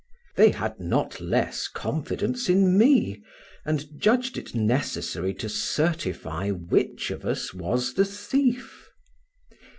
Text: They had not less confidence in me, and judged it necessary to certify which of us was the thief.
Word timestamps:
They 0.35 0.49
had 0.49 0.79
not 0.79 1.19
less 1.21 1.67
confidence 1.67 2.49
in 2.49 2.75
me, 2.75 3.21
and 3.63 3.85
judged 3.99 4.35
it 4.35 4.55
necessary 4.55 5.31
to 5.35 5.47
certify 5.47 6.49
which 6.49 7.11
of 7.11 7.23
us 7.23 7.53
was 7.53 7.93
the 7.93 8.05
thief. 8.05 8.89